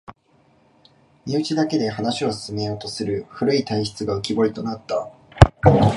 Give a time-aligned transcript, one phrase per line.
[1.27, 5.11] 身内だけで話を進めようとする古い体質が浮きぼりとなった